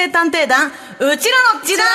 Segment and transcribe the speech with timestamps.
[0.00, 0.70] 成探偵団、う
[1.18, 1.86] ちらの時代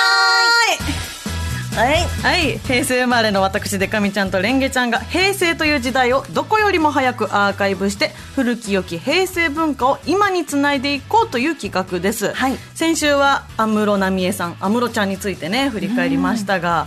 [1.74, 2.04] はい。
[2.22, 2.58] はい。
[2.58, 12.32] 平成生まれの私、デカミちゃんとレンゲちゃんが、平成という時代をどこよりも早くアーカイブして、古き良き平成文化を今につないでいこうという企画です。
[12.32, 16.86] はい先週は、安室奈美恵さん、安室ちゃんについてね、振り返りましたが、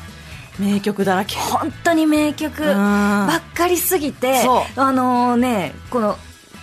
[0.57, 1.35] 名曲だらけ。
[1.35, 6.17] 本当に名曲ばっかりすぎてそあのねこの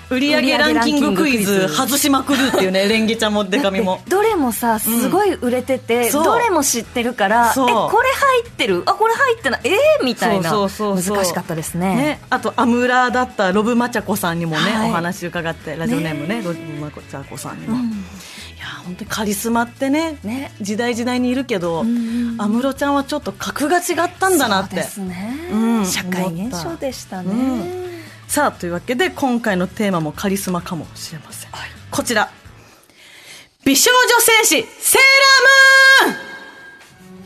[0.08, 4.00] 売り上げランキングクイズ外しまくるっていうね、 レンゲちゃんもデカミも。
[4.08, 6.24] どれもさすごい売れてて、そう。
[6.24, 8.82] どれも知ってるからえこれ入ってる？
[8.86, 9.60] あこれ入ってない。
[9.64, 10.50] えー、みたいな。
[10.50, 11.16] そうそうそうそう。
[11.16, 11.96] 難しかったですね。
[11.96, 14.90] ね、あとアムラーだったロブマチャコさんにもね、はい。
[14.90, 17.78] お話伺ってラジオネームねロブマチャコさんにも、い
[18.58, 20.52] や本当にカリスマってねね。
[20.60, 24.76] 時代時代にいるけどん安室ちゃんはちょっと格が違ったんだなって。
[24.76, 25.86] そうですね、うん。
[25.86, 27.95] 社会現象でしたね、うん
[28.28, 31.50] さあというわけで今回のテーマもカリスマかもしれません、
[31.90, 32.30] こちら
[33.64, 36.25] 美少女戦士セーラームーン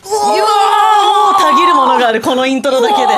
[0.04, 3.08] もうたぎるものがあるこのイントロだけで。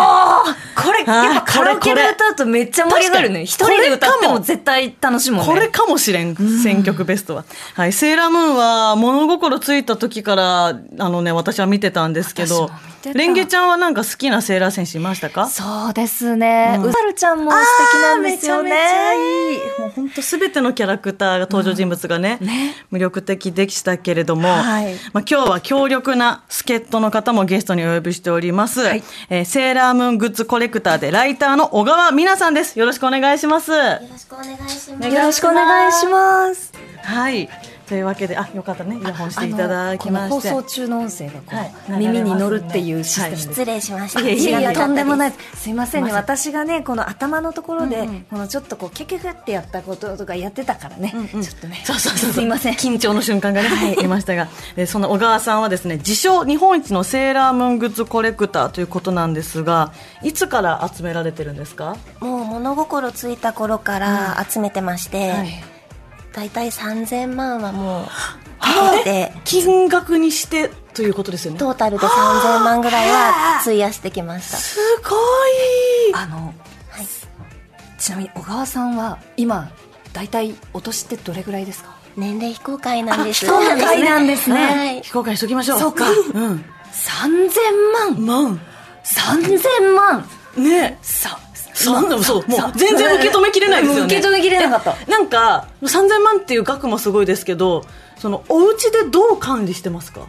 [0.74, 3.42] これやっぱカラオケで歌うとめっちゃ盛り上がるね。
[3.42, 4.40] 一人で歌ってもも。
[4.40, 5.46] 絶対楽しいもんね。
[5.46, 7.44] これかもしれん、選曲ベストは。
[7.74, 10.74] はい、セーラームーンは物心ついた時から、あ
[11.08, 12.70] のね、私は見てたんですけど
[13.14, 15.48] レンゲちゃんはなんか好きなセーラー戦士いましたか？
[15.48, 17.58] そうですね、ううんさるちゃんも素
[17.92, 18.70] 敵なんですよね。
[18.70, 19.41] めちゃめちゃいい。
[19.82, 28.80] もう本当すべてのキャラクターが登場人物がね、ね魅力的でしたけれども、はいまあ今日は強力な助っ人の方もゲストにお呼びしております。
[28.80, 32.78] はいえーセーラームーングッズコレクターでライターの小川美奈さんです。
[32.78, 33.72] よろしくお願いします。
[33.72, 33.76] よ
[34.08, 35.08] ろしくお願いします。
[35.08, 36.72] よろしくお願いします
[37.02, 37.48] はい。
[37.86, 38.98] というわけで、あ、よかったね。
[38.98, 40.50] イヤホンしていただきまして。
[40.50, 41.72] 放送中の音声がこう、はい。
[41.98, 43.30] 耳に乗るっていうシステム。
[43.30, 44.20] です、失礼しました。
[44.20, 45.30] いえいえいえいやいやとんでもない。
[45.30, 45.32] い。
[45.56, 46.12] すいませんね。
[46.12, 48.20] 私がねこの頭のところで、うんうん。
[48.30, 51.42] このちょっとこうキュキュキュってやったこととかやってたからね、うんうん。
[51.42, 51.82] ちょっとね。
[51.84, 52.32] そうそうそう。
[52.32, 52.74] すいません。
[52.74, 61.96] 緊張の瞬間がね、ありましたが、でその小川さんはですね、自称日本一のセーラームーングッズコレクターということなんですが、いつから集められてるんですか？
[62.20, 65.62] もう物心ついた頃から集めてまして、はいだい
[66.32, 68.06] たい3000万はもう、
[68.60, 71.58] かけて、金額にしてということですよね。
[71.58, 74.56] トータルで3000万ぐらいは費やしてきました。
[74.56, 74.78] す
[75.08, 76.54] ごいあの
[76.90, 77.06] はい。
[77.98, 79.70] ちなみに小川さんは今
[80.12, 81.94] 大体お年ってどれぐらいですか？
[82.16, 83.46] 年齢非公開なんです。
[83.46, 85.02] 非公開なんですねはい。
[85.02, 85.80] 非公開しときましょう。
[85.80, 86.64] そうかうん。
[86.92, 88.60] 3000万万。
[89.04, 90.24] 3000万
[90.56, 91.38] ねさ
[91.74, 94.16] そう、そう、もう全然受け止めきれないですよね。
[94.16, 94.96] 受け止めきれなかった。
[95.06, 97.84] えなんか、3000万っていう額もすごいですけど、
[98.18, 100.20] その、お家でどう管理してますか？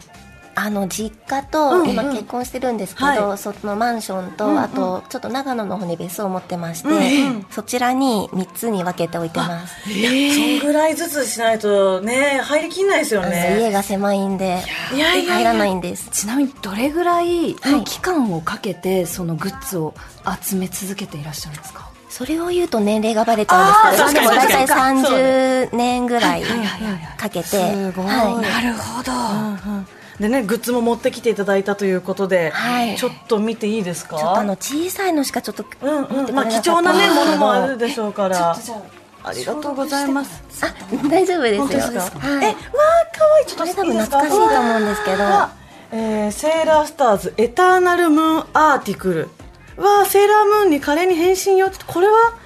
[0.56, 1.90] あの実家うんとうん。
[1.90, 3.38] 今結婚してるんですけど、はい。
[3.38, 13.58] そのマンションと、あとちょっと長野の方に別荘を持ってまして、うんそちらに3つに分けておいてます、えそんぐらいずつしないとね、入りきんないですよね。
[13.60, 15.34] 家が狭いんでいやいやいや。
[15.36, 16.10] 入らないんです。
[16.12, 19.94] ちなみにどれぐらい期間をかけてそのグッズを
[20.42, 21.90] 集め続けていらっしゃるんですか？
[22.10, 25.02] それを言うと年齢がバレちゃうんですけどでも大体確かに。
[25.02, 26.44] 30年ぐらい
[27.18, 28.06] かけてすごい。
[28.06, 28.42] はい。
[28.42, 29.12] なるほど、
[30.20, 34.18] でね、グッズも持ってきていただいたということで、はいちょっと見ていいですか？
[34.18, 38.56] ちょっとあの小さいのしかちょっとうんうん、まあ貴重なね、ものもあるあでしょうから。
[39.26, 40.44] ありがとうございます。
[41.10, 42.20] 大丈夫ですよすか？
[42.20, 43.46] はいえ、わー、かわいい。
[43.48, 45.54] ちょっと多分懐かしいと思うんですけどわ
[45.92, 49.30] えーセーラースターズエターナルムーンアーティクル。
[49.82, 51.72] わあ、セーラームーンに華麗に変身よ。
[51.88, 52.38] これは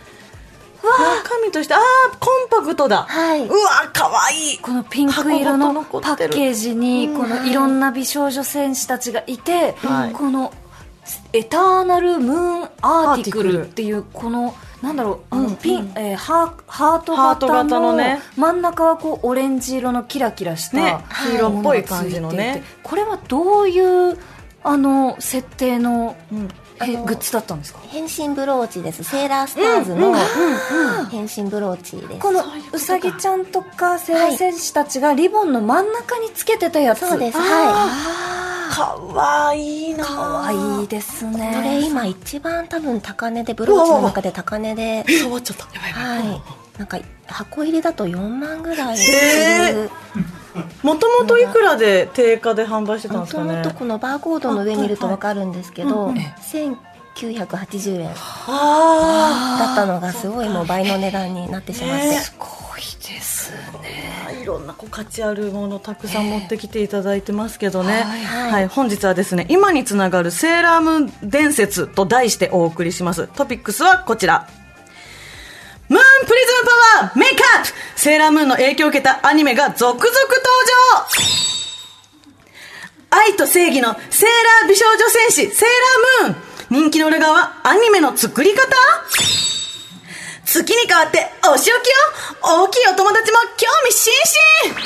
[0.88, 1.82] 中身として、あー、
[2.20, 3.04] コンパクトだ。
[3.04, 3.46] はい。
[3.46, 3.58] うわ
[3.94, 4.58] かわいい。
[4.60, 10.12] このピンク色のパッケージにこのいろんな美少女戦士たちがいて、はい。
[10.12, 10.54] この
[11.34, 13.68] エターナルムーンアーティクルル。
[13.68, 18.20] っていうこのなんだろうあのうんピン、えーハーハートハート型のね。
[18.36, 20.98] 真ん中はこうオレンジ色のキラキラした、ね
[21.30, 22.64] 黄色っぽい感じのね。
[22.84, 24.18] これはどういう
[24.64, 27.80] あの設定の、うんえグッズだったんですか？
[27.88, 29.04] 変身ブローチです。
[29.04, 30.14] セーラースターズの
[31.10, 32.20] 変身ブローチです。
[32.20, 37.00] このうさぎちゃんとかセーラー戦士たちがリボンの真ん中につけてたやつ。
[37.08, 37.38] そうです。
[37.38, 40.04] はかわいいな。
[40.06, 41.54] かわいいですいね。
[41.56, 45.06] これ今一番多分高値でブローチの中で高値で。
[45.24, 45.66] 触っちゃった。
[45.80, 46.42] はい。
[46.78, 49.90] なんか箱入りだと4万ぐらいすえる
[50.88, 53.58] もともといくらで定価で販売してたんもとですかね？
[53.58, 56.18] もとこのバーコードの上見ると分かるんですけど、うんうん
[57.18, 59.58] 1980円あ。
[59.60, 62.46] だったのがすごいもう倍の値段になってしまって、ねすご
[62.78, 63.52] いです
[63.82, 64.14] ね。
[64.28, 68.24] あいろんなこう価値あるものたくさん持ってきていただいてますけどね、はい。
[68.52, 68.68] はい。
[68.68, 73.28] 本日はですね今につながるセーラームーン伝説と題してお送りします。
[73.28, 74.48] トピックスはこちら。
[74.50, 78.00] ムーンプリズムパワーメイクアップ。
[78.00, 81.38] セーラームーンの影響を受けたアニメが続々登場。
[83.10, 85.70] 愛と正義のセーラー美少女戦士セー
[86.24, 86.48] ラームーン。
[86.70, 88.60] 人気の裏側アニメの作り方？
[90.46, 91.20] 月に変わって
[91.54, 91.94] お仕置きよ
[92.42, 94.82] 大きいお友達も興味津々。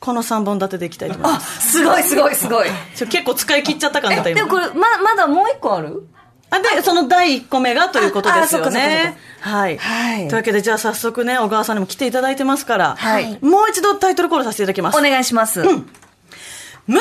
[0.00, 1.72] この3本立てでいきたいと思います。
[1.72, 2.68] すごいすごいすごい。
[2.98, 4.38] 結構使い切っちゃった感じだった今。
[4.38, 6.06] でもこれままだもう一個ある？
[6.14, 9.18] あで、その第1個目がということですよね。
[9.40, 9.78] はい。
[9.78, 10.28] はい。
[10.28, 13.38] というわけで、じゃあ早速ね、小川さんにも来ていただいてますから、はい。
[13.42, 14.98] もう一度タイトルコールさせていただきます。
[14.98, 17.00] お願いします、ムーンプリズム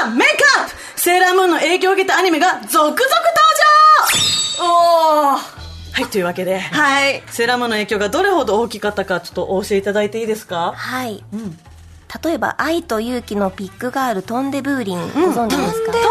[0.00, 3.00] パワーメイクアップセーラームーンの影響を受けたアニメが続々登
[4.60, 5.34] 場。
[5.34, 5.40] おー。
[5.92, 7.22] はい、というわけで、はい。
[7.28, 10.72] セーラームーンの影響がどれほど大きかったか、ちょっとお教えいただいていいですか？
[10.76, 11.24] はい。
[11.34, 11.58] ん。
[12.24, 16.08] 例えば、愛と勇気のピックガール、トンデブーリン、ご存知ですか、トンデ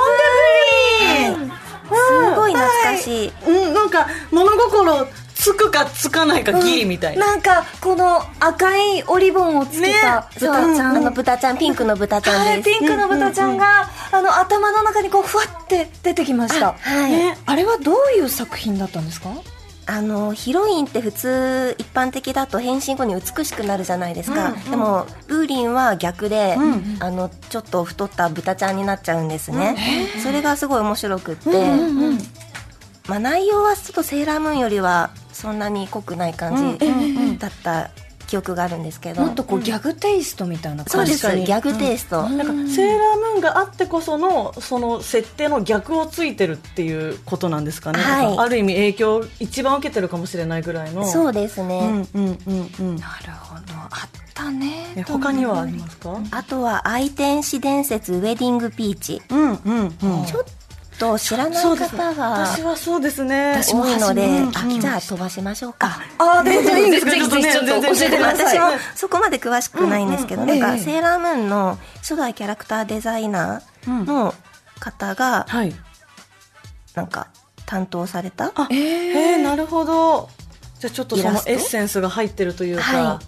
[1.34, 3.32] ブリーすごい懐かしい。
[3.48, 7.28] うん、なんか、物心つくかつかないかギリみたいな。
[7.28, 12.80] なんかこの赤いおリボンをつけた豚ちゃん、あの豚ちゃん、ピンクの豚ちゃはいんです。
[12.80, 17.12] ピンクの豚ちゃんが、あの頭の中にこうふわって出てきましたはい。
[17.12, 19.30] ねあれはどういう作品だったんですか？
[19.88, 26.58] あのヒロインって普通一般的だと変身後に美しくなるじゃないですか、でもブーリンは逆で、
[27.00, 29.76] あのちょっと太った豚ちゃんになっちゃうんですね、
[30.24, 31.50] それがすごい面白くって、
[33.08, 37.92] まあ、内容はちょっとセーラームーンよりはそんなに濃くない感じだった
[38.26, 41.62] 記憶があるんですけど、もっとこうギャグテイストみたいなそうです感じ確かに。
[41.64, 48.38] ギャグテイスト、なんかセーラームーンがあってこそのその設定の逆をついてるっていうことなんですかね、はい。
[48.38, 51.06] ある意味影響を一番受けてるかもしれないぐらいの。
[51.06, 52.96] そうですね、うんうんうんうん。
[52.98, 53.62] なるほど。
[53.74, 54.94] あったね。
[54.96, 56.18] え他にはありますか？
[56.32, 59.22] あとは愛天使伝説ウェディングピーチ。
[59.30, 60.26] うんうんうん。
[60.26, 60.52] ちょっと
[61.20, 63.62] 知らない方が私はそうですね。
[63.62, 66.00] 私も多いので、うじゃあ飛ばしましょうか。
[66.18, 67.12] あ全然いいんですか？
[67.12, 68.58] ぜひぜひちょっとねちょっと教えてください。
[68.58, 70.82] 私もそこまで詳しくないんですけど、うんうんなんか、ええ。
[70.82, 74.34] セーラームーンの初代キャラクターデザイナーの
[74.80, 75.74] 方が、はい。
[76.96, 77.28] なんか、
[77.66, 80.30] 担当されたあへえなるほど。
[80.80, 83.20] じゃあちょっとそのエッセンスが入ってるというか、は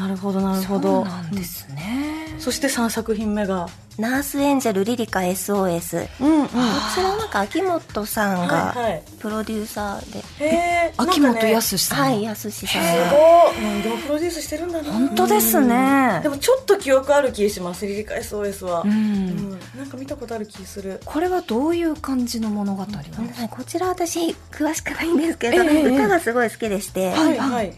[0.00, 2.36] なるほどなるほそうどなんですね。
[2.38, 3.68] そして3作品目が？
[3.98, 6.08] ナースエンジェルリリカ SOS。
[6.20, 6.46] うんうん。
[6.46, 6.54] こ
[6.94, 9.02] ちらはなんか、秋元さんはいがはい。
[9.18, 10.48] プロデューサーで、へ
[10.88, 13.10] え秋元康さん、はい、やすしさんすが。
[13.10, 13.62] ごい。
[13.62, 14.90] 何でもプロデュースしてるんだな。
[14.90, 16.20] 本当ですね。
[16.22, 18.94] でもちょっと記憶ある気しますリリカ SOS は、ううん。
[18.94, 21.00] んなんか見たことある気する。
[21.04, 23.48] これはどういう感じの物語なんですか？
[23.48, 25.82] こちら私詳しくないんですけど、ええ。
[25.94, 27.74] 歌がすごい好きでして、はいはい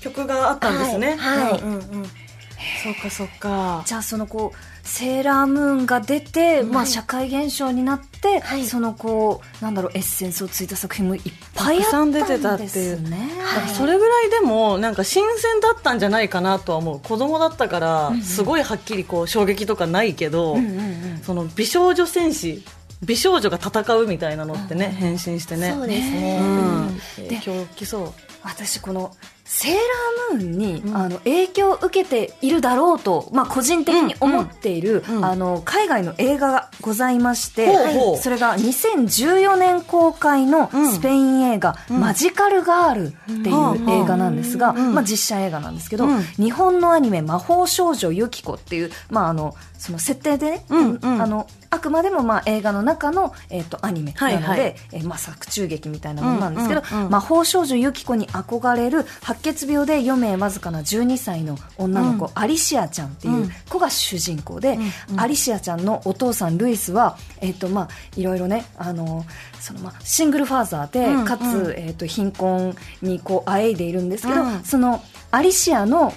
[0.00, 1.16] 曲があったんですね。
[1.16, 1.60] はいはい。
[1.60, 2.06] うんうんうん。
[2.82, 3.82] そうかそうか。
[3.86, 8.64] じゃあそのこうセーラームーンが出て、まあ、社会現象になって、はい。
[8.64, 11.22] そのこうなんだろうエッセンスをついた作品もいっ
[11.54, 13.30] ぱいあたくさん出てったっていうすね。
[13.38, 17.00] だからそれぐらいでもなんか新鮮だったんじゃないかなとは思う。
[17.00, 20.82] 子供だったからすごいはっきりこう衝撃とかないけど、うんうんう
[21.14, 21.20] ん。
[21.22, 22.64] その美少女戦士
[23.02, 25.72] 美少女が戦うみたいなのってね、変身してね。
[25.72, 26.96] そうですね、うん。
[26.96, 28.12] で影響大きそう。
[28.42, 29.14] 私この
[29.50, 30.96] セーラームーンに、うん。
[30.96, 38.16] あの影響を受けているだろうと、まあ、個人的に思っている、うんうんあの海外の映画がございまして、ほうほう。
[38.18, 40.92] それが2014年公開のうん。
[40.92, 42.00] スペイン映画「うん。
[42.00, 46.22] マジカルガール」っていう映画なんですが、うんまあ、実写映画なんですけど、うん。
[46.36, 51.22] 日本のアニメ「魔法少女ユキコ」っていう、まあ、あのその設定でね、うんうん。
[51.22, 54.76] あのあくまでもまあ映画の中の、えー、とアニメなので、はいはい。
[54.92, 59.04] えーまあ、作中劇みたいなものなんですけど、魔法少女ユキコに憧れる
[59.38, 62.32] 白血病で余命わずかな12歳の女の子、うん。
[62.34, 65.20] アリシアちゃんっていう子が主人公で、うんうん。
[65.20, 69.24] アリシアちゃんのお父さんルイスは、えっとまあ、いろいろねあの
[69.60, 74.62] そのまあシングルファーザーで、うんかつ、うんえっと貧困にこうあえいでいるんですけど、うん。
[74.64, 76.12] そのアリシアの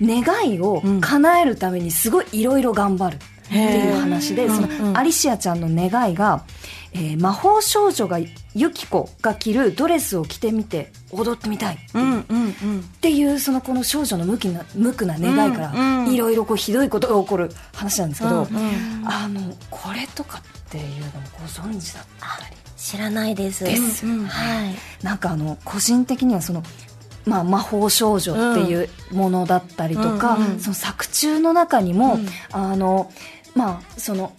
[0.00, 4.98] 願いを叶えるためにすごいいろいろ頑張るっていう話で、そのうんうん。
[4.98, 6.44] アリシアちゃんの願いが、
[6.92, 8.18] えー魔法少女が
[8.54, 11.74] ユキコが着るドレスを着てみて踊ってみたい。
[11.74, 12.80] っていううんうんうん。
[12.80, 16.06] っていうそのこの少女の無気な無垢な願いかうんうん。
[16.06, 19.02] らいろいろこうひどいことが起こる話なんですけど、うんうん。
[19.04, 22.56] あのこれとかっていうのもご存知だったり？
[22.76, 23.64] 知らないです。
[23.64, 24.26] ですうん。
[24.26, 24.74] はい。
[25.02, 26.62] なんかあの個人的にはその、
[27.24, 30.60] まあ、魔法少女っていうものだったりとか、うんうん。
[30.60, 32.28] その作中の中にも、うん。
[32.52, 33.10] あの
[33.54, 34.32] まあその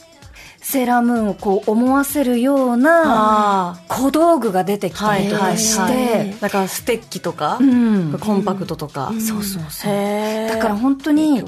[0.66, 6.18] セーラームーンをこう思わせるようなあ小道具が出てきたりとかして、はいはい。
[6.18, 8.18] はいだからステッキとか、うん。
[8.20, 9.92] コンパクトとか、そうそうそう。
[9.92, 10.50] へー。
[10.50, 11.44] だから本当に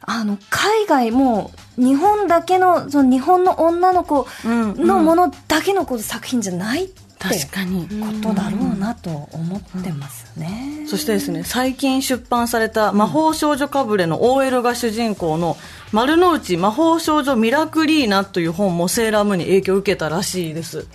[0.00, 7.86] あの海外も日本だけのその日本の女の子うんのものだけのこう作品じゃないっって確かに。
[7.86, 10.86] ことだろうなと思ってますね。
[10.88, 15.56] そしてですね、最近出版された魔法少女かぶれの OL が主人公の
[15.92, 20.86] 丸の内魔法少女ミラクリーナという本もセーラームーンに影響を受けたらしいです。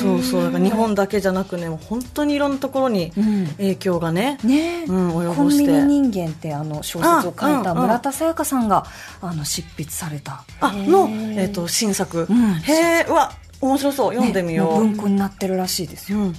[0.00, 3.46] そうそう、だから日本だけじゃなくね、もう本当にいろんなところにん。
[3.56, 4.84] 影響がね、ね。
[4.86, 5.82] うん、及コンビぼして。
[5.82, 8.86] ニ人間ってあの小説を書いた村田沙耶香さんが
[9.22, 11.08] あの執筆された、あ、の、
[11.40, 12.26] えっ、と、新作。
[12.30, 12.54] ん。
[12.60, 13.32] へえ、うわ、
[13.66, 14.12] 面白そう。
[14.12, 14.72] 読んでみよう。
[14.72, 16.18] ねも文庫になってるらしいですよ。
[16.18, 16.34] うんうんうん。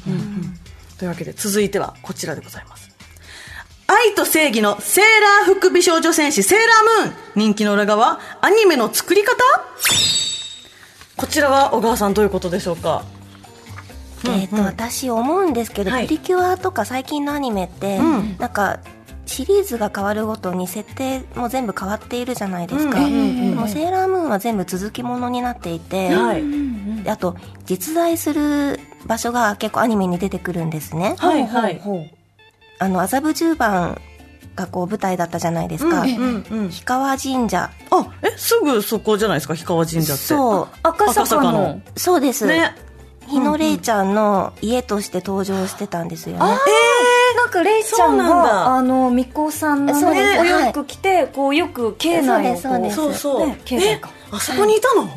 [0.97, 2.89] というわけで続いてはこちらでございます。
[3.87, 5.03] 愛と正義のセー
[5.45, 7.15] ラー服美少女戦士セーラームーン。
[7.35, 8.19] 人気の裏側。
[8.41, 9.35] アニメの作り方？
[11.15, 13.03] こちらは小川さんどういうことでしょうか？
[14.25, 16.05] えっと私思うんですけど、はい。
[16.05, 18.37] プリキュアとか最近のアニメって、うん。
[18.39, 18.79] なんか
[19.25, 23.49] シリーズが変わるごとに設定も全部変わっているじゃないですか、うんうんうん。
[23.51, 26.41] でもセーラームーンは全部続きものになっていて、はい
[27.07, 31.81] であと実在する場所が結構アニメに出てくるんですね、はいはい。
[32.79, 34.01] あの麻布十番
[34.57, 36.43] がこう舞台だったじゃないですか、うんうんうん。
[36.69, 37.71] 氷川神社。
[37.91, 39.53] あえすぐそこじゃないですか？
[39.53, 40.23] 氷川神社って。
[40.23, 40.67] そう。
[40.83, 41.81] 赤坂の。
[41.95, 42.75] そうです、ね。
[43.27, 52.95] 日野レイちゃんの家として登場してたんですよね、なんかレイちゃんがあのみこさんのお洋服着てこうよく境内をこそうです。
[52.95, 54.09] そうそう、ね境内か。
[54.13, 55.09] えあそこにいたの、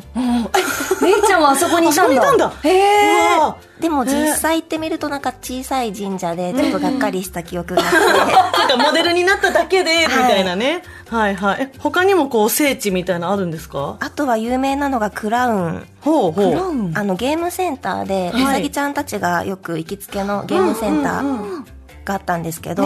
[1.01, 2.33] レイちゃんはあそこにいたんだ。
[2.33, 2.53] んだ。
[2.63, 7.97] へでも実際行ってみるとなんか小さい神社でちょっとがっかりした記憶があって、
[8.59, 10.83] なんかモデルになっただけで、みたいなね。
[11.09, 11.69] はいはい。
[11.73, 13.97] え、他にもこう、聖地みたいなのあるんですか？
[13.99, 15.87] あとは有名なのがクラウン。
[16.01, 16.69] ほうほう。
[16.69, 18.43] うんあのゲームセンターではい。
[18.43, 21.63] うさぎちゃんたちがよく行きつけのゲームセンター
[22.05, 22.85] があったんですけど、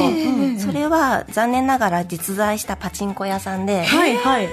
[0.59, 4.49] それは残念ながら実在したパチンコ屋さんではいはい。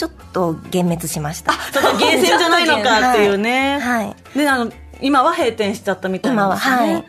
[0.00, 1.52] ちょっと幻滅しました。
[1.52, 3.78] ちょっとゲーセンじゃないのか っていうね。
[3.78, 4.16] はい。
[4.34, 6.46] で、あの、今は閉店しちゃったみたいな。
[6.46, 6.74] んですね。
[6.74, 7.04] 今ははい。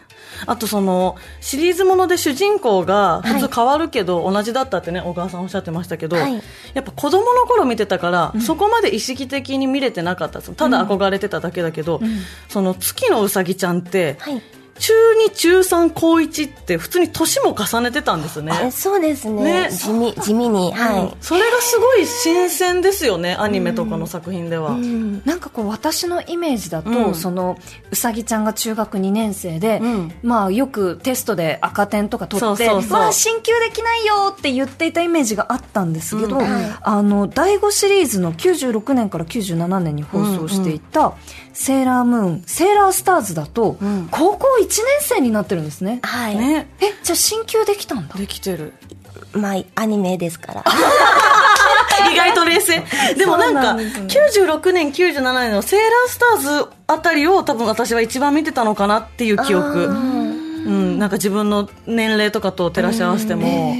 [0.46, 6.34] あとその、シリーズもので主人公が普通変わるけど同じだったってね、小川さんおっしゃってましたけど、はい。
[6.74, 10.42] やっぱ子供の頃見てたから、そこまで意識的に見れてなかった。
[10.42, 12.02] ただ憧れてただけだけど、
[12.50, 14.42] その月のうさぎちゃんって、はい
[14.82, 14.94] 中
[15.28, 18.52] 2中3高1って普通に年も重ねてたんですね。
[18.64, 19.68] えそうですね。
[19.68, 19.70] ね。
[19.72, 20.74] 地味地味に。
[20.74, 24.72] はい、それがすごい新鮮ですよね、アニメとかの作品では。
[24.72, 25.22] うん。
[25.24, 27.16] なんかこう私のイメージだと、うん。
[27.16, 27.60] その
[27.92, 30.12] うさぎちゃんが中学2年生で、うん。
[30.24, 33.00] まあよくテストで赤点とか取ってそうそうそう。
[33.00, 36.76] わあ進級できないよって言っていたイメージがあったんですけど、うん。
[36.82, 41.14] あの第5シリーズの96年から97年に放送していた、
[41.54, 44.08] セーラームーンセーラースターズだと、ん。
[44.12, 46.00] 高校1年生になってるんですね。
[46.04, 48.16] はい、ね、えじゃあ進級できたんだ。
[48.16, 48.74] できてる。
[49.34, 50.64] まあアニメですから。
[52.12, 52.84] 意外と冷静。
[53.18, 54.08] でもなんか、そうなんですね。
[54.08, 59.88] 96年、97年のセーラースターズあたりを多分私は一番見てたのかなっていう記憶。
[59.88, 63.76] うん、なんか自分の年齢とかと照らし合わせても、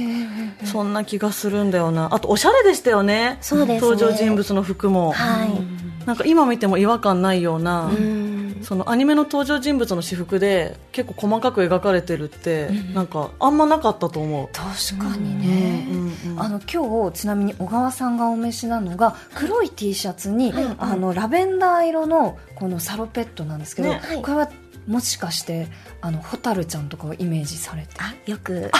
[0.64, 2.08] そんな気がするんだよな。
[2.12, 3.38] あと、おしゃれでしたよね。
[3.66, 3.80] ね。
[3.80, 5.12] 登場人物の服も。
[5.12, 5.71] はい
[6.06, 8.58] なんか今見ても違和感ないような、うん。
[8.62, 14.48] そのアニメの登場人物の私服で結構細かく描かれてるって、なんかあんまなかったと思う。
[14.52, 24.00] 確かにね、うんうんあの今日ちなみに小川さんがお召しなのが黒い T シャツに、あのラベンダー色のこのサロペットなんですけど、ね。
[24.02, 24.22] はい。
[24.22, 24.48] これは
[24.86, 25.68] もしかして
[26.00, 27.88] あのホタルちゃんとかをイメージされて？
[27.98, 28.70] あよく。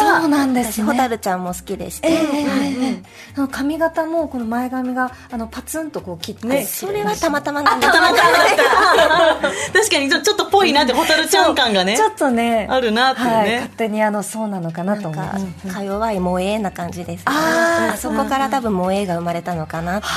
[0.00, 0.86] そうなんですね。
[0.86, 2.72] 私ホタルちゃんも好きでして、ええはい。
[2.74, 3.02] ええ。
[3.36, 7.92] あの髪型もこの前髪があのパツンとこう切って、ねそれはたまたまなんです。
[7.92, 9.50] たまたま。
[9.72, 12.02] 確かにちょちょっとぽいなって、ホタルちゃん感がねち。
[12.02, 13.28] ょっとねあるなってね。
[13.28, 15.34] はい、勝手にあのそうなのかなとか
[15.72, 17.24] か弱い萌えな感じですね。
[17.26, 20.12] あそこから多分萌えが生まれたのかなってちょ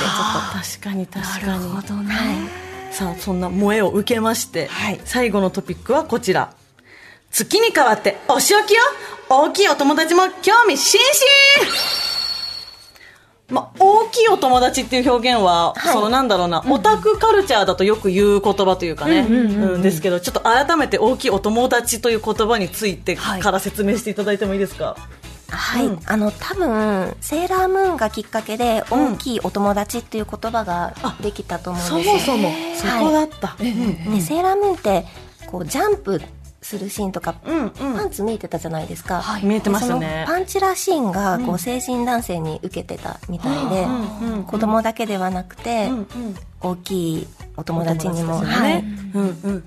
[0.80, 2.14] 確かに確かなるにほどね、
[2.98, 5.00] さあそんな萌えを受けまして、はい。
[5.04, 6.52] 最後のトピックはこちら。
[7.30, 8.80] 月に変わってお仕置きよ。
[9.28, 13.60] 大きいお友達も興味津々。
[13.60, 15.92] まあ、大きいお友達っていう表現は、はい。
[15.92, 32.10] そのなんだろうな、オタクカルチャーだとよく言う言葉というかね、うんですけど、ちょっと改めて大きいお友達という言葉についてはいから説明していただいてもいいですか、とはい、あの多分セーラームーンがきっかけで大きいお友達っていう言葉ができたと思うんそです。
[32.10, 33.56] もそも、そこだった。
[33.58, 35.06] でセーラームーンって
[35.46, 36.20] こうジャンプ
[36.60, 37.70] するシーンとか、うんうん。
[37.70, 39.44] パンツ見えてたじゃないですか、はい。
[39.44, 40.24] 見えてましたね。
[40.26, 46.06] パンチラシーンがこう成人男性に受けてたみたいで、うんうん子供だけではなくて、うんうん。
[46.60, 47.26] 大きい
[47.56, 48.46] お友達にもね。
[48.46, 48.80] はい。
[48.80, 49.64] うんうん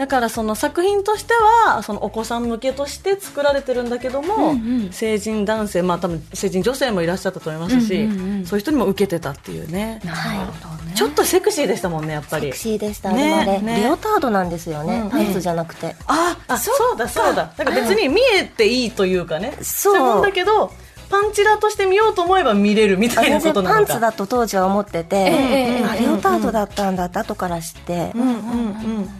[0.00, 1.34] だからその作品として
[1.66, 4.54] はそのお子さん向けとして作られてるんだけども、
[4.92, 8.08] 成人男性まあ多分成人女性もいらっしゃったと思いますし、
[8.46, 10.00] そういう人にも受けてたっていうね。
[10.02, 10.16] なる
[10.52, 10.94] ほどね。
[10.94, 12.46] ちょっとセクシーでしたもんねやっぱり。
[12.46, 13.44] セクシーでしたね。
[13.44, 13.58] ね。
[13.58, 13.82] ね。
[13.82, 17.52] レオタードなんですよね、うんパンツじゃなくて、ああそうだそうだ。
[17.54, 19.52] だから別に見えていいというかね。
[19.60, 19.96] そう。
[19.96, 20.72] 違うんだけど
[21.10, 23.96] パンチラとして見ようと思えば見れるみたいなことなのか。
[23.96, 29.10] ツだと当時は思ってて、ええあレオタードだったんだって後から知って、うんうんうん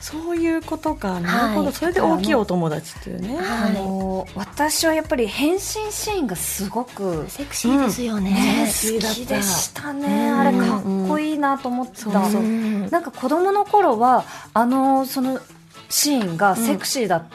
[0.00, 1.20] そういうことか。
[1.20, 14.24] なるほど、はいそれで大きいお友達っていうね、あの私はやっぱり変身シーンがすごくセクシーですよね、ね、好きでしたね、あれかっこいいなと思ってた、なんか子供の頃は
[14.54, 15.40] あのその
[15.88, 17.26] シーンがセクシーだ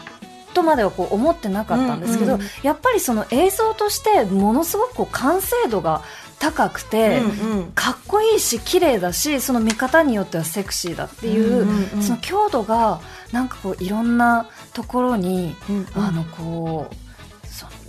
[0.54, 6.04] とまではこう思ってなかったんですけど、やっぱりその映像としてものすごくこう完成度が
[6.42, 7.72] 高くて、うんうん。
[7.74, 13.00] かっこいいし綺麗だしその見方によってはセクシーだっていう,、うんうんうんその強度が
[13.32, 15.88] なんかこういろんなところに、うんうん。
[15.96, 16.96] あのこう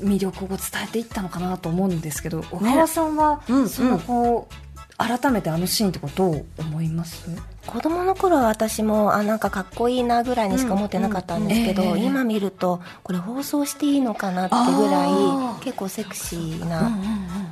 [0.04, 3.68] 魅力を伝えていったのかなと思うんですけど小川さんは、うんうん。
[3.68, 4.54] そのこう
[4.98, 7.28] 改めてあのシーンってことどう思います、
[7.66, 11.98] 子供の頃は私もあなんかかっこいいなぐらいにしか思ってなかったんですけど、うんうん。
[11.98, 15.10] ええ今見るとこれ放送していいのかなってぐらい
[15.64, 16.90] 結構セクシーな、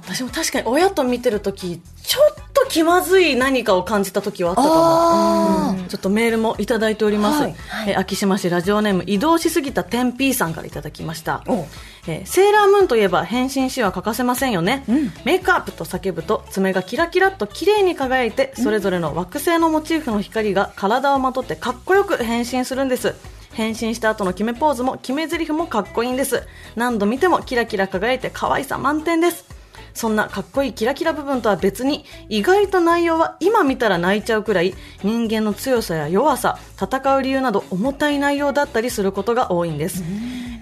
[0.03, 4.75] 私も確かに親と見てるときちょっと気まずい何かを感じたときはあったかも。
[4.75, 5.89] あうん。
[5.89, 7.55] ちょっとメールもいただいております、はい
[7.89, 11.43] えー秋島市ラジオネーム移動しすぎた天 P さんからいただきました。
[11.47, 11.67] お
[12.07, 15.13] えーセーラームーンといえば変身シーンは欠かせませんよね、うん。
[15.25, 23.15] メイクアップと叫ぶと爪がキラキラっと綺麗に輝いてそれぞれの惑星のモチーフの光が体をまとってかっこよく変身するんです。
[23.53, 26.45] 変身した後の決めポーズも決め台詞もかっこいいんです。
[26.77, 29.45] 何度見てもキラキラ輝いて可愛さ満点です
[29.95, 40.03] そんなかっこいいキラキラ部分とは別に意外と内容は今見たら泣いちゃうくらい人間の強さや弱さ戦う理由など重たい内容だったりすることが多いんです。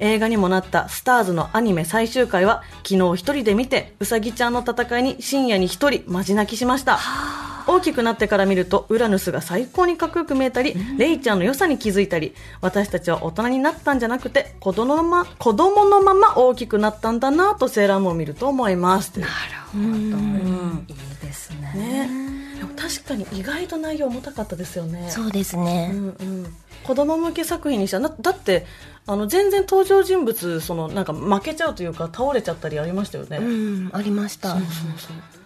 [0.01, 19.21] 映画にもなった「スターズ」のアニメ最終回は昨日一人で見てうさぎちゃんの戦いに深夜に一人マジ泣きしました大きくなってから見るとウラヌスが最高にかっこよく見えたり、レイちゃんの良さに気づいたり私たちは大人になったんじゃなくて子供のま子供のまま大きくなったんだなとセーラームーンを見ると思います。
[19.21, 19.33] なる
[19.73, 19.85] ほど。
[19.85, 21.73] いいですね。
[21.75, 22.29] ね。
[22.77, 25.11] 確かに意外と内容重たかったですよね。
[25.11, 28.67] そうですね、うんうん、子供向け作品にしたらだだって
[29.07, 34.53] あの全然登場人物そのなんか負けちゃうというか倒れちゃったりありましたよね、うんありました。
[34.53, 34.61] そう
[34.97, 35.38] そう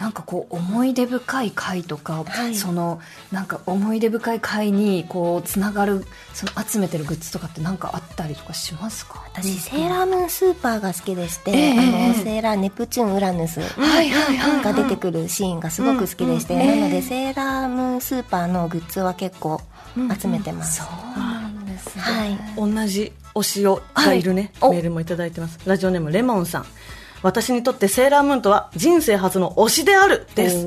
[0.00, 2.54] なんかこう思い出深い回とか、はい。
[2.54, 9.22] そのなんか思い出深い回にこうつながるその集めてるグッズとかってなんかあったりとかしますか？
[9.34, 19.60] 私、セーラームーンスーパーが好きでして、ええあのええセーラーネプチューンウラヌスはいはいはいが出てくるシーンがすごく好きでして、うんうんなのでセーラームーンスーパーのグッズは結構
[20.18, 22.02] 集めてます、そうなんですね。
[22.02, 22.38] はい。
[22.56, 24.70] 同じ推しをがいるね、はい。
[24.70, 24.72] お。
[24.72, 25.58] メールもいただいてます。
[25.66, 26.64] ラジオネームレモンさん
[27.22, 30.66] 私にとってセーラームーンとは人生初の推しであるです。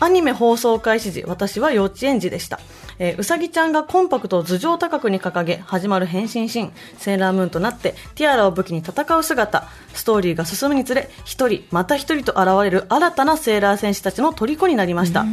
[0.00, 2.58] アニメ放送開始時私は幼稚園児でした、
[2.98, 6.72] えーうさぎちゃんがコンパクトを頭上高くに掲げ始まる変身シーン。
[6.98, 9.68] セーラームーンとなってティアラを武器に戦う姿。
[9.92, 15.24] ストーリーが進むにつれ一人また一人と現れる新たなセーラー戦士たちの虜になりました。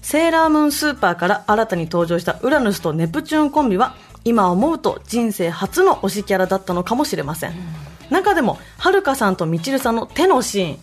[0.00, 7.52] セーラームーンスーパーから新たに登場したウラヌスとネプチューンコンビは今思うと人生初の推しキャラだったのかもしれません、
[8.10, 10.78] 中でもはるかさんとみちるさんの手のシーン。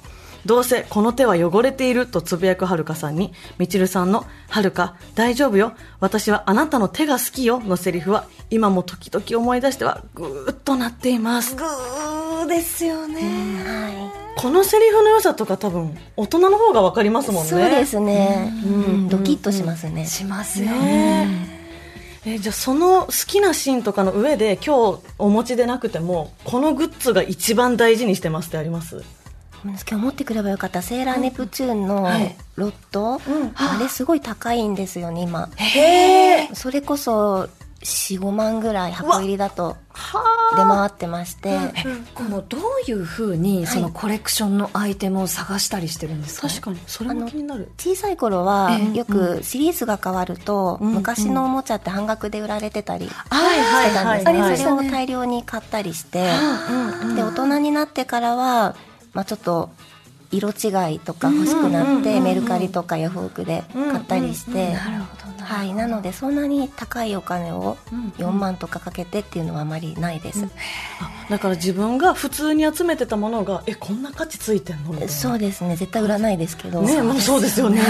[0.45, 5.73] どうせこの手は汚れているとつぶやくはるかさんにみちるさんの「はるか大丈夫よ。
[5.99, 11.55] 私はあなたの手が好きよ」のセリフは今も時々思い出してはぐーっとなっています。
[11.55, 17.49] グーですよね、このセリフの良さとか多分大人の方が分かりますもんね。
[17.49, 18.73] そうですね、うん。
[18.73, 19.09] うん。
[19.09, 21.64] ドキッとしますね、しますね
[22.27, 29.03] えじゃあその好きなシーンとかの上で今日お持ちでなくてもこのグッズが一番大事にしてますってあります？
[29.63, 30.83] 今日持ってくればよかった。
[30.83, 32.35] セーラーネプチューンのはい。
[32.55, 33.19] ロット、
[33.55, 35.49] あれすごい高いんですよね今。
[36.53, 37.49] それこそ
[37.85, 40.23] 45万ぐらい箱入りだとは
[40.55, 41.57] 出回ってまして、
[42.15, 46.79] このどういうふうにそのコレクションのアイテムを探したりしてるんですか、確かに。
[46.87, 47.71] それも気になる。
[47.77, 48.97] 小さい頃はええ。
[48.97, 56.23] よくシリーズが変わると、うん昔のおもちゃって半額で売られてたりしてはいはいたんですね、はいはいそれを大量に買ったりして、
[57.15, 58.75] で大人になってからは、
[59.13, 59.69] まあ、ちょっと
[60.31, 67.77] 色違いとか欲しくなっうんうんうんうんてメルカリとかヤフオクで買ったりして、はい、なのでそんなに高いお金を
[68.17, 70.47] 4万とかかけてっていうのはあまりないです、
[70.99, 75.75] あだから自分が普通に集めてたものがえこんな価値ついてんのそうですね。
[75.75, 76.81] 絶対売らないですけど。
[76.81, 77.81] ねもうそうですよね、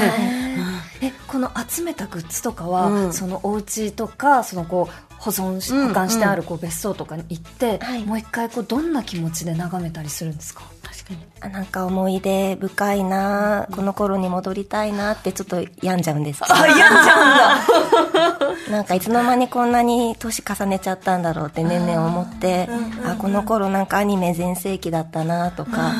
[1.01, 3.13] えこの集めたグッズとかは、うん。
[3.13, 8.03] そのお家とかそのこう保存しうん保管してあるこう別荘とかに行って、はい。
[8.05, 10.63] もう一回こうどんな気持ちで眺めたりするんですか？
[10.83, 11.19] 確かに。
[11.41, 16.41] あなんか思い出深いなこの頃に戻りたいなってちょっと病んじゃうんです。
[16.41, 22.67] けどあ病んじゃ なんかいつの間にこんなに年重ねちゃったんだろうって年々思って
[23.05, 25.91] あこの頃なんかアニメ全盛期だったなとか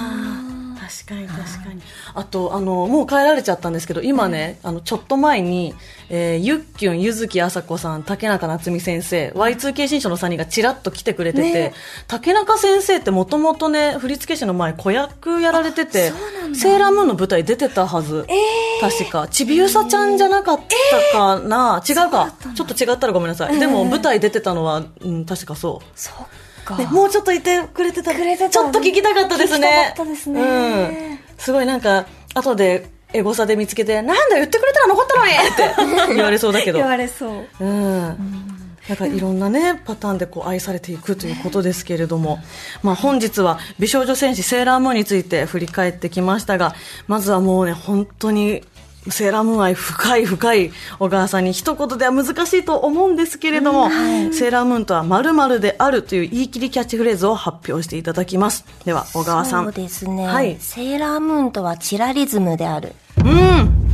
[0.86, 1.82] 確かに確かに。
[2.14, 5.74] あとあのもう帰られちゃったんですけど今ね、あのちょっと前に、
[6.10, 11.74] えーゆっきゅんゆずきあさこさん竹中夏実先生 Y2K 新書の3人がちらっと来てくれてて、
[12.08, 16.12] 竹中先生ってもともとね振付師の前子役やられてて
[16.54, 18.26] セーラームーンの舞台出てたはず、
[18.82, 19.28] 確か。
[19.28, 20.60] ちびうさちゃんじゃなかっ
[21.12, 22.34] たかな、違うか。
[22.56, 25.86] ちょっと違ったらごめんなさい、でも舞台出てたのは、うん、確かそう。
[25.96, 26.28] そっか、
[26.78, 28.14] ね、もうちょっといてくれてた。
[28.14, 29.94] くれてたちょっと聞きたかったですね。
[29.96, 30.42] たですね。
[30.42, 36.14] うん、すごいなんか後でエゴサで見つけてなんだ言ってくれたら残ったのにって。
[36.16, 36.80] 言われそうだけど。
[36.80, 37.48] 言われそう。
[37.60, 38.56] うん。
[38.88, 42.40] なんかいろんなね、パターンでこう愛されていくということですけれども、
[42.84, 46.76] まあ本日は美少女戦士セーラームーンについて振り返ってきましたが、
[47.08, 48.64] まずはもうね、本当に
[49.10, 58.66] セーラームーン愛深い深い小川さんに一言では難しいと思うんですけれども、セーラームーンとは〇〇であるという言い切りキャッチフレーズを発表していただきます。
[58.84, 59.66] では小川さん。
[59.66, 60.58] そうですね、はい。
[60.60, 62.94] セーラームーンとはチラリズムである。
[63.24, 63.92] うん。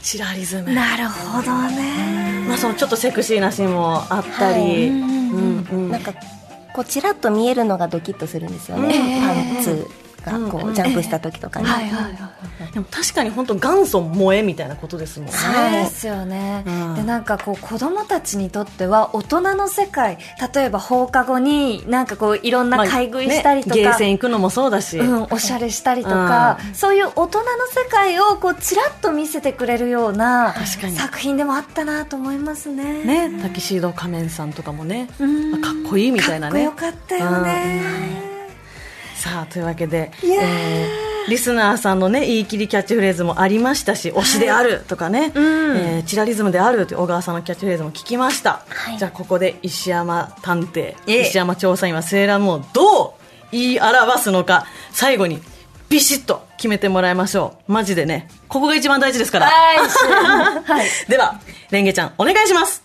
[0.00, 0.72] チラリズム。
[0.72, 2.44] なるほどね。
[2.48, 4.88] まあそのちょっとセクシーなシーンもあったり、はい。
[4.88, 6.14] うんうんなんか
[6.72, 9.20] こうチラッと見えるのがドキッとするんですよね、
[9.54, 9.86] パンツ
[10.22, 15.32] がこうんうジャンプした時とかに、はいはいはいでも確かに本当元祖萌えみたいなことですもんね。
[15.32, 16.94] そうですよね、うん。
[16.96, 20.18] でなんかこう子供たちにとっては大人の世界。
[20.54, 30.54] 例えば放課後になんかこういろんな買い食いしたりとか、まあねゲーセン行くのもそうだし、うん、おしゃれしたりとか、そういう大人の世界をこうちらっと見せてくれるような
[30.96, 33.04] 作品でもあったなと思いますね。
[33.04, 35.54] ね、タキシード仮面さんとかもね、うん。
[35.54, 36.66] あかっこいいみたいなね。
[36.66, 38.27] かっこよかったよね。
[39.18, 45.76] さあというわけで、えーリスナーさんのね言い切りキャッチフレーズもありましたし推しであるとかね、うん。
[45.76, 48.96] えーチラリズムであるという小川さんのキャッチフレーズも聞きました、はい。
[48.96, 51.20] じゃあここで石山探偵ええ。
[51.28, 53.12] 石山調査員はセーラームーンをどう
[53.52, 55.42] 言い表すのか最後に
[55.90, 57.72] ビシッと決めてもらいましょう。
[57.72, 59.48] マジでねここが一番大事ですから。
[59.48, 59.78] はい、
[60.62, 60.86] はい。
[61.10, 61.38] では
[61.70, 62.82] レンゲちゃんお願いします。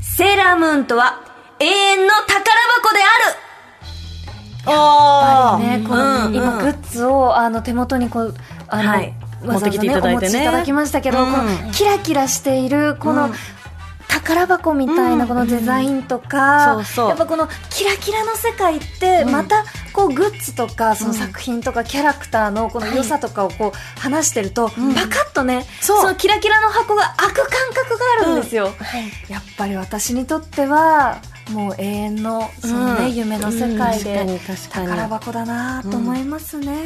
[0.00, 1.20] セーラームーンとは
[1.60, 2.40] 永遠の宝
[2.82, 3.45] 箱である
[4.66, 8.34] あね、この、今グッズをあの手元にこう
[8.68, 9.14] あの、はい。
[9.44, 10.28] 持ってきていただいてね。
[10.28, 11.32] お持ちいただきましたけど、うん。
[11.32, 13.32] このキラキラしているこの、うん。
[14.08, 17.08] 宝箱みたいなこのデザインとか、そうそう。
[17.10, 19.30] やっぱこのキラキラの世界ってうん。
[19.30, 24.80] またこうグッズとかその作品とかキャラクターのこの良さとかをこう話してると、パカ
[25.28, 26.04] ッとね、そう。
[26.04, 28.72] のキラキラの箱が開く感覚があるんですよ、はい。
[29.28, 31.18] やっぱり私にとっては
[31.50, 33.14] もう永遠のそのね、うん。
[33.14, 34.26] 夢の世界で、
[34.70, 36.84] 宝箱だなと思いますね、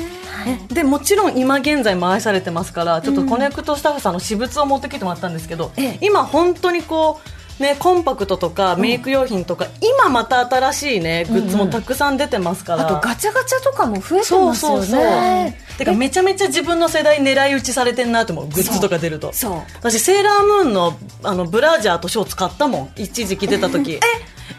[0.71, 5.99] えでもちろん今現在も愛されてますからちょっとコネクトスタッフさんの私物を持ってきてもらったんですけど、ええ。
[6.03, 19.33] 今本当にこうね、コンパクトとかメイク用品とか、今また新しいねグッズもたくさん出てますから、あとガチャガチャとかも増えてますよそうそうねてかめちゃめちゃ自分の世代狙い撃ちされてんなと思うグッズとか出ると。
[19.35, 19.63] そう。
[19.81, 22.93] 私セーラームーンのあのブラジャーとショーツ買ったもん。
[22.97, 24.01] 一時期出た時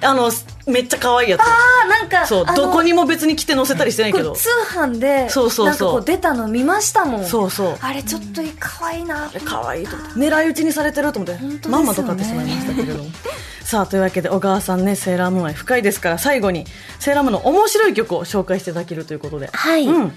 [0.03, 0.31] あの
[0.67, 1.41] めっちゃ可愛いやつ。
[1.41, 5.65] あーなんかそうどこにも別に着て載せたりしてないけど通販でそうそうそう。
[5.67, 7.25] なんかこう出たの見ましたもん。
[7.25, 7.77] そうそう。
[7.81, 9.31] あれちょっと可愛いな。
[9.45, 10.19] 可愛いと思って。
[10.19, 13.09] 狙い撃ちにされてると思って、まんまと買ってしまいましたけれども。
[13.63, 16.65] さあというわけで小川さんねセーラームーン愛深いですから最後に
[16.99, 19.49] セーラームーンの面白い曲を紹介していただけるということで。
[19.53, 20.11] はい、うん。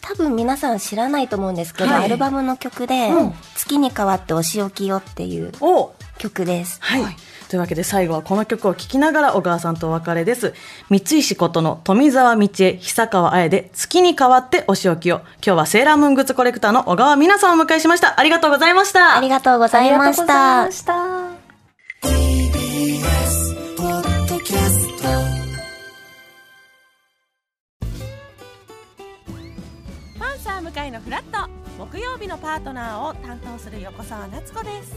[0.00, 2.04] 多分皆さん知らないと思うんですけど、はい。
[2.06, 5.52] アルバムの曲でうん「月に代わってお仕置きよ」っていう。
[5.60, 6.78] お曲です。
[6.82, 7.16] はい、
[7.48, 10.52] というわけで最後はこの曲を聴きながら小川さんとお別れです。
[10.90, 15.20] 三石ことの富澤道恵久川綾で月に代わってお仕置きを。
[15.44, 18.20] 今日はセーラームーングッズコレクターの小川美奈さんをお迎えしました。
[18.20, 19.16] ありがとうございました。
[19.16, 20.94] ありがとうございましありがとうございたました。
[30.18, 31.48] パンサー向かいのフラット。
[31.78, 34.96] 木曜日のパートナーを担当する横澤夏子です